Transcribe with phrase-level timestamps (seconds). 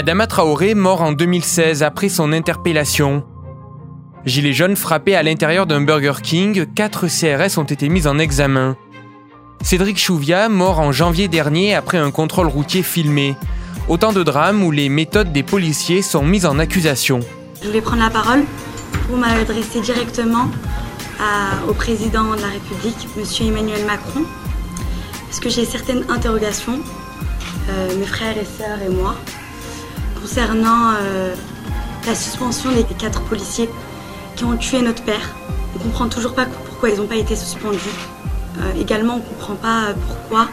[0.00, 3.22] Adama Traoré mort en 2016 après son interpellation.
[4.24, 8.78] Gilets jaunes frappés à l'intérieur d'un Burger King, quatre CRS ont été mis en examen.
[9.60, 13.36] Cédric Chouvia mort en janvier dernier après un contrôle routier filmé.
[13.90, 17.20] Autant de drames où les méthodes des policiers sont mises en accusation.
[17.60, 18.44] Je voulais prendre la parole
[19.06, 20.48] pour m'adresser directement
[21.68, 23.48] au président de la République, M.
[23.48, 24.24] Emmanuel Macron,
[25.26, 26.80] parce que j'ai certaines interrogations,
[27.68, 29.14] euh, mes frères et sœurs et moi,
[30.20, 31.34] concernant euh,
[32.06, 33.68] la suspension des quatre policiers
[34.36, 35.34] qui ont tué notre père.
[35.74, 37.78] On ne comprend toujours pas pourquoi ils n'ont pas été suspendus.
[38.58, 40.48] Euh, également, on ne comprend pas pourquoi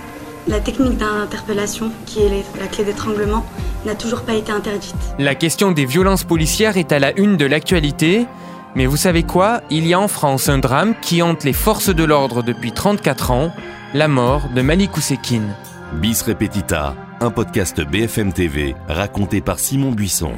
[0.48, 3.46] la technique d'interpellation, qui est la clé d'étranglement,
[3.86, 4.96] n'a toujours pas été interdite.
[5.20, 8.28] La question des violences policières est à la une de l'actualité.
[8.76, 9.62] Mais vous savez quoi?
[9.70, 13.32] Il y a en France un drame qui hante les forces de l'ordre depuis 34
[13.32, 13.52] ans,
[13.94, 15.56] la mort de Malik Oussekine.
[15.94, 20.34] Bis Repetita, un podcast BFM TV raconté par Simon Buisson.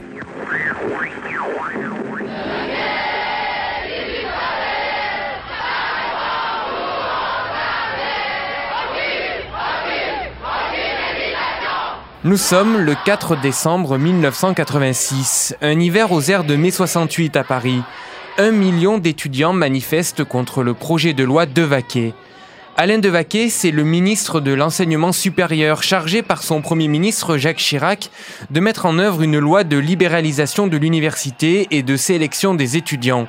[12.24, 17.82] Nous sommes le 4 décembre 1986, un hiver aux airs de mai 68 à Paris.
[18.38, 22.14] Un million d'étudiants manifestent contre le projet de loi Devaquet.
[22.78, 28.10] Alain Devaquet, c'est le ministre de l'enseignement supérieur chargé par son premier ministre Jacques Chirac
[28.50, 33.28] de mettre en œuvre une loi de libéralisation de l'université et de sélection des étudiants.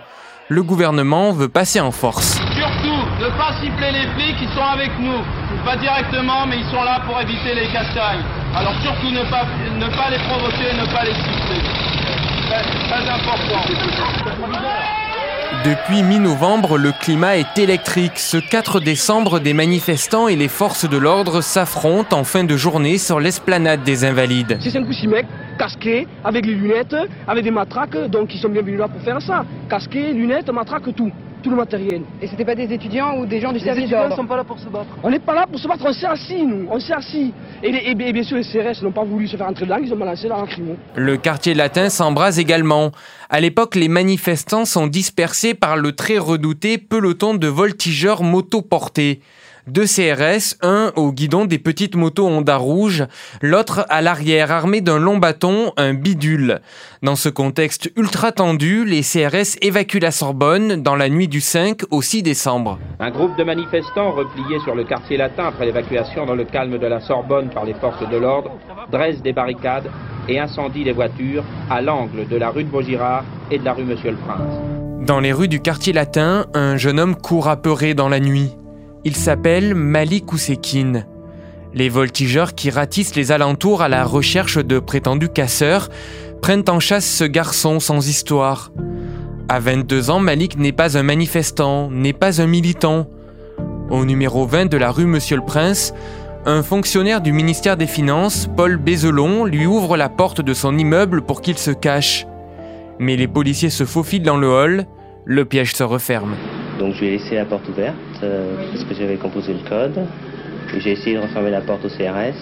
[0.49, 2.35] Le gouvernement veut passer en force.
[2.55, 5.19] Surtout, ne pas siffler les flics qui sont avec nous.
[5.65, 8.23] Pas directement, mais ils sont là pour éviter les castagnes.
[8.55, 9.47] Alors surtout ne pas,
[9.79, 11.63] ne pas les provoquer, ne pas les siffler.
[12.49, 13.63] Très, important.
[15.65, 18.19] Depuis mi-novembre, le climat est électrique.
[18.19, 22.99] Ce 4 décembre, des manifestants et les forces de l'ordre s'affrontent en fin de journée
[22.99, 24.59] sur l'esplanade des Invalides.
[24.61, 25.27] C'est un coup mec,
[25.59, 29.21] casqué, avec les lunettes, avec des matraques, donc ils sont bien venus là pour faire
[29.21, 29.45] ça.
[29.69, 31.11] Casqué, lunettes, matraques, tout
[31.41, 32.03] tout le matériel.
[32.21, 34.37] Et c'était pas des étudiants ou des gens du les service étudiants ne sont pas
[34.37, 34.87] là pour se battre.
[35.03, 37.33] On n'est pas là pour se battre, on s'est assis nous, on s'est assis.
[37.63, 40.31] Et, bien sûr les CRS n'ont pas voulu se faire entrer dedans, ils ont balancé
[40.31, 40.77] un crime.
[40.95, 42.93] Le quartier latin s'embrase également.
[43.29, 49.21] À l'époque, les manifestants sont dispersés par le très redouté peloton de voltigeurs motoportés
[49.67, 53.05] deux CRS, un au guidon des petites motos Honda rouge,
[53.43, 56.61] l'autre à l'arrière armé d'un long bâton, un bidule.
[57.03, 61.83] Dans ce contexte ultra tendu, les CRS évacuent la Sorbonne dans la nuit du 5
[61.91, 62.79] au 6 décembre.
[62.99, 66.87] Un groupe de manifestants repliés sur le quartier latin après l'évacuation dans le calme de
[66.87, 68.51] la Sorbonne par les forces de l'ordre
[68.91, 69.91] dresse des barricades
[70.29, 73.85] et incendie des voitures à l'angle de la rue de Vaugirard et de la rue
[73.85, 75.07] Monsieur le Prince.
[75.07, 78.55] Dans les rues du quartier latin, un jeune homme court apeuré dans la nuit.
[79.03, 81.07] Il s'appelle Malik Oussekine.
[81.73, 85.89] Les voltigeurs qui ratissent les alentours à la recherche de prétendus casseurs
[86.43, 88.73] prennent en chasse ce garçon sans histoire.
[89.49, 93.07] À 22 ans, Malik n'est pas un manifestant, n'est pas un militant.
[93.89, 95.95] Au numéro 20 de la rue Monsieur le Prince,
[96.45, 101.23] un fonctionnaire du ministère des Finances, Paul Bézelon, lui ouvre la porte de son immeuble
[101.23, 102.27] pour qu'il se cache.
[102.99, 104.87] Mais les policiers se faufilent dans le hall,
[105.25, 106.35] le piège se referme.
[106.79, 109.99] Donc je ai laissé la porte ouverte euh, parce que j'avais composé le code.
[110.79, 112.37] J'ai essayé de refermer la porte au CRS,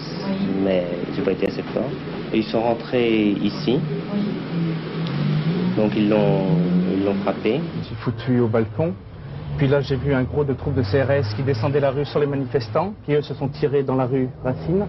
[0.63, 0.85] mais
[1.15, 1.91] j'ai pas été assez fort.
[2.35, 3.79] ils sont rentrés ici.
[5.77, 7.61] Donc ils l'ont frappé.
[7.89, 8.93] J'ai foutu au balcon.
[9.57, 12.21] Puis là, j'ai vu un gros de troupes de CRS qui descendaient la rue sur
[12.21, 14.87] les manifestants, qui eux se sont tirés dans la rue Racine.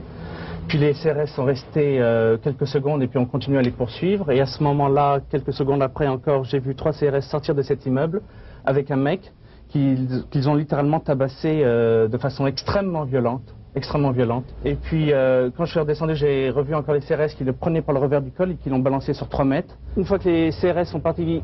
[0.68, 4.30] Puis les CRS sont restés euh, quelques secondes et puis on continue à les poursuivre.
[4.32, 7.88] Et à ce moment-là, quelques secondes après encore, j'ai vu trois CRS sortir de cet
[7.88, 8.22] immeuble
[8.64, 9.32] avec un mec
[9.70, 13.44] qu'ils ont littéralement tabassé euh, de façon extrêmement violente.
[13.76, 14.46] Extrêmement violente.
[14.66, 17.84] Et puis, euh, quand je suis redescendu, j'ai revu encore les CRS qui le prenaient
[17.84, 19.76] par le revers du col et qui l'ont balancé sur 3 mètres.
[19.96, 21.44] Une fois que les CRS sont partis,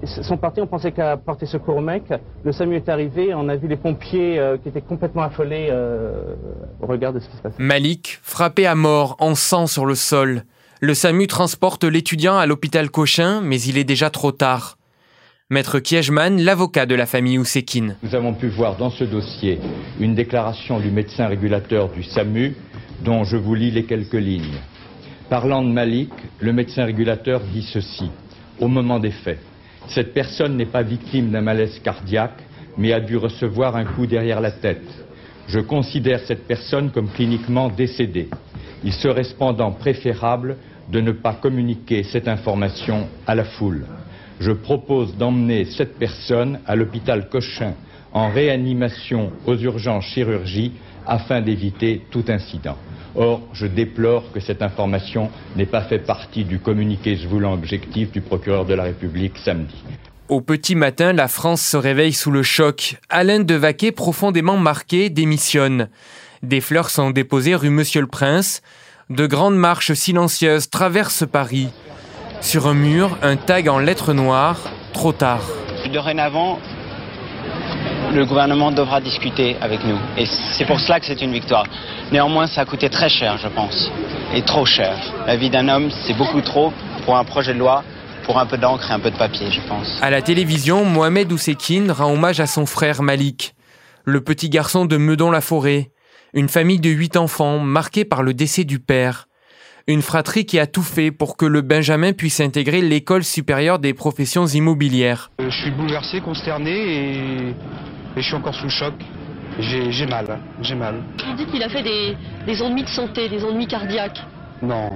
[0.60, 2.12] on pensait qu'à porter secours au mec.
[2.44, 5.72] Le SAMU est arrivé, on a vu les pompiers euh, qui étaient complètement affolés
[6.82, 7.62] au regard de ce qui se passait.
[7.62, 10.44] Malik, frappé à mort, en sang sur le sol.
[10.82, 14.78] Le SAMU transporte l'étudiant à l'hôpital Cochin, mais il est déjà trop tard.
[15.52, 17.98] Maître Kiejman, l'avocat de la famille Oussekine.
[18.02, 19.60] Nous avons pu voir dans ce dossier
[20.00, 22.56] une déclaration du médecin régulateur du SAMU
[23.04, 24.58] dont je vous lis les quelques lignes.
[25.30, 26.10] Parlant de Malik,
[26.40, 28.10] le médecin régulateur dit ceci.
[28.60, 29.38] Au moment des faits,
[29.88, 32.42] cette personne n'est pas victime d'un malaise cardiaque,
[32.80, 35.06] mais a dû recevoir un coup derrière la tête.
[35.48, 38.30] Je considère cette personne comme cliniquement décédée.
[38.84, 40.58] Il serait cependant préférable
[40.92, 43.86] de ne pas communiquer cette information à la foule
[44.40, 47.74] je propose d'emmener cette personne à l'hôpital Cochin
[48.14, 50.72] en réanimation aux urgences chirurgie
[51.06, 52.78] afin d'éviter tout incident.
[53.16, 58.12] Or, je déplore que cette information n'ait pas fait partie du communiqué se voulant objectif
[58.12, 59.76] du procureur de la République samedi.
[60.28, 62.98] Au petit matin, la France se réveille sous le choc.
[63.10, 65.90] Alain Devaquet, profondément marqué, démissionne.
[66.42, 68.62] Des fleurs sont déposées rue Monsieur le Prince.
[69.10, 71.70] De grandes marches silencieuses traversent Paris.
[72.46, 74.60] Sur un mur, un tag en lettres noires,
[74.94, 75.42] trop tard.
[75.92, 76.60] Dorénavant,
[78.14, 79.98] le gouvernement devra discuter avec nous.
[80.16, 81.66] Et c'est pour cela que c'est une victoire.
[82.12, 83.92] Néanmoins, ça a coûté très cher, je pense.
[84.36, 84.96] Et trop cher.
[85.26, 86.72] La vie d'un homme, c'est beaucoup trop
[87.04, 87.84] pour un projet de loi,
[88.26, 89.98] pour un peu d'encre et un peu de papier, je pense.
[90.04, 93.56] À la télévision, Mohamed Oussekine rend hommage à son frère Malik,
[94.04, 95.90] le petit garçon de Meudon-la-Forêt,
[96.36, 99.28] une famille de huit enfants marquée par le décès du père.
[99.88, 103.94] Une fratrie qui a tout fait pour que le Benjamin puisse intégrer l'école supérieure des
[103.94, 105.30] professions immobilières.
[105.40, 107.54] Euh, je suis bouleversé, consterné et, et
[108.16, 108.96] je suis encore sous le choc.
[109.60, 111.04] J'ai mal, j'ai mal.
[111.30, 112.18] Il dit qu'il a fait des,
[112.48, 114.18] des, ennuis de santé, des ennuis cardiaques.
[114.64, 114.90] Non,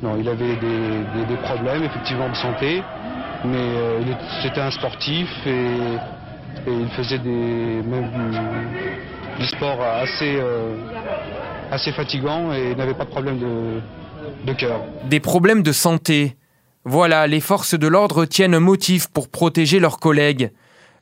[0.00, 2.84] non, il avait des, des, des problèmes effectivement de santé,
[3.44, 4.00] mais euh,
[4.44, 10.76] c'était un sportif et, et, il faisait des, même du, du sport assez, euh,
[11.72, 13.80] assez fatigant et n'avait pas de problème de,
[14.46, 14.80] de cœur.
[15.08, 16.36] Des problèmes de santé.
[16.84, 20.50] Voilà, les forces de l'ordre tiennent un motif pour protéger leurs collègues.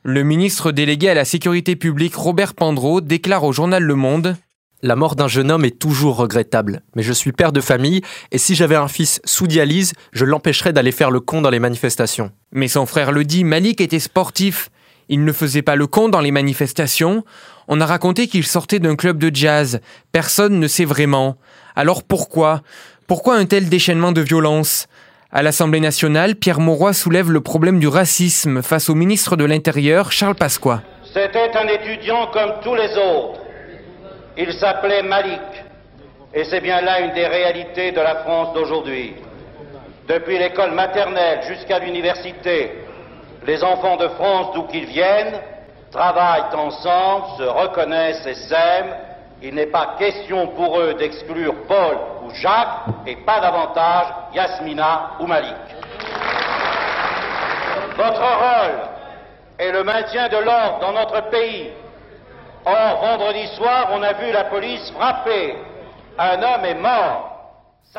[0.03, 4.35] Le ministre délégué à la sécurité publique Robert Pandreau déclare au journal Le Monde
[4.81, 8.01] La mort d'un jeune homme est toujours regrettable, mais je suis père de famille
[8.31, 11.59] et si j'avais un fils sous dialyse, je l'empêcherais d'aller faire le con dans les
[11.59, 12.31] manifestations.
[12.51, 14.69] Mais son frère le dit, Malik était sportif.
[15.09, 17.23] Il ne faisait pas le con dans les manifestations.
[17.67, 19.81] On a raconté qu'il sortait d'un club de jazz.
[20.11, 21.37] Personne ne sait vraiment.
[21.75, 22.61] Alors pourquoi?
[23.07, 24.87] Pourquoi un tel déchaînement de violence?
[25.31, 30.11] À l'Assemblée nationale, Pierre Mauroy soulève le problème du racisme face au ministre de l'Intérieur,
[30.11, 30.81] Charles Pasqua.
[31.13, 33.41] C'était un étudiant comme tous les autres.
[34.37, 35.39] Il s'appelait Malik.
[36.33, 39.13] Et c'est bien là une des réalités de la France d'aujourd'hui.
[40.07, 42.71] Depuis l'école maternelle jusqu'à l'université,
[43.45, 45.41] les enfants de France, d'où qu'ils viennent,
[45.91, 48.95] travaillent ensemble, se reconnaissent et s'aiment.
[49.41, 55.27] Il n'est pas question pour eux d'exclure Paul ou Jacques et pas davantage Yasmina ou
[55.27, 55.53] Malik.
[57.97, 58.79] Votre rôle
[59.59, 61.69] est le maintien de l'ordre dans notre pays.
[62.65, 65.55] Or, vendredi soir, on a vu la police frapper.
[66.17, 67.31] Un homme est mort.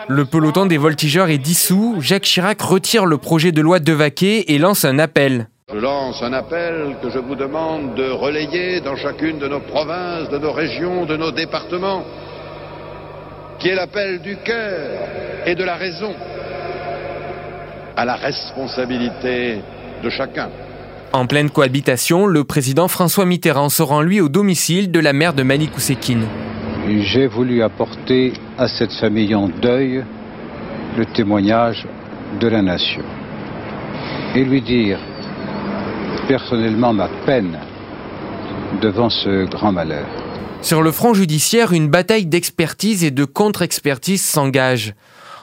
[0.09, 1.97] Le peloton des voltigeurs est dissous.
[2.01, 5.49] Jacques Chirac retire le projet de loi de Vaquet et lance un appel.
[5.77, 10.31] Je lance un appel que je vous demande de relayer dans chacune de nos provinces,
[10.31, 12.03] de nos régions, de nos départements,
[13.59, 15.07] qui est l'appel du cœur
[15.45, 16.15] et de la raison
[17.95, 19.59] à la responsabilité
[20.03, 20.49] de chacun.
[21.13, 25.35] En pleine cohabitation, le président François Mitterrand se rend lui au domicile de la mère
[25.35, 26.27] de Malik Oussekine.
[26.89, 30.03] J'ai voulu apporter à cette famille en deuil
[30.97, 31.87] le témoignage
[32.41, 33.03] de la nation
[34.35, 34.99] et lui dire
[36.29, 37.59] personnellement ma peine
[38.81, 40.07] devant ce grand malheur.
[40.63, 44.95] Sur le front judiciaire, une bataille d'expertise et de contre-expertise s'engage.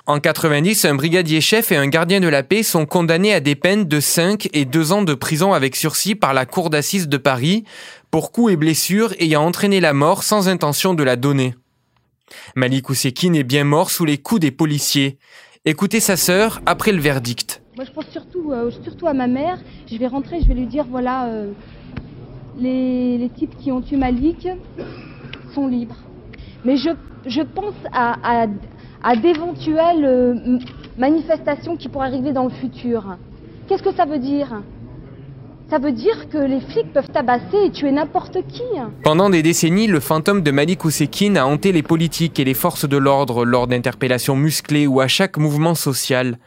[0.06, 3.56] En 90, un brigadier chef et un gardien de la paix sont condamnés à des
[3.56, 7.18] peines de 5 et 2 ans de prison avec sursis par la Cour d'assises de
[7.18, 7.64] Paris
[8.12, 11.56] pour coups et blessures ayant entraîné la mort sans intention de la donner.
[12.56, 15.18] Malik Oussekine est bien mort sous les coups des policiers.
[15.66, 17.62] Écoutez sa sœur après le verdict.
[17.78, 19.58] Moi, je pense surtout, euh, surtout à ma mère.
[19.88, 21.54] Je vais rentrer, je vais lui dire voilà, euh,
[22.58, 24.46] les, les, types qui ont tué Malik
[25.56, 25.96] sont libres.
[26.66, 26.90] Mais je,
[27.26, 28.48] je pense à, à,
[29.04, 30.60] à d'éventuelles euh,
[30.98, 33.16] manifestations qui pourraient arriver dans le futur.
[33.70, 34.62] Qu'est-ce que ça veut dire?
[35.70, 38.64] Ça veut dire que les flics peuvent tabasser et tuer n'importe qui.
[39.04, 42.88] Pendant des décennies, le fantôme de Malik Oussekine a hanté les politiques et les forces
[42.88, 46.38] de l'ordre lors d'interpellations musclées ou à chaque mouvement social.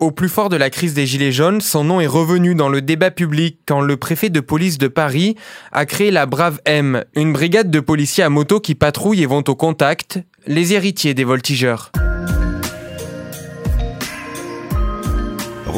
[0.00, 2.80] Au plus fort de la crise des Gilets jaunes, son nom est revenu dans le
[2.80, 5.34] débat public quand le préfet de police de Paris
[5.72, 9.42] a créé la Brave M, une brigade de policiers à moto qui patrouillent et vont
[9.48, 11.90] au contact, les héritiers des voltigeurs.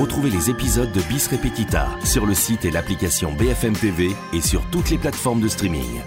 [0.01, 4.63] Retrouvez les épisodes de Bis Repetita sur le site et l'application BFM TV et sur
[4.71, 6.01] toutes les plateformes de streaming.